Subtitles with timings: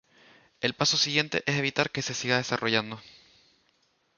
[0.61, 2.99] El paso siguiente es evitar que se siga desarrollando.